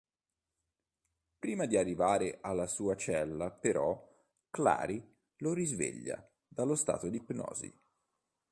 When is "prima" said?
1.37-1.67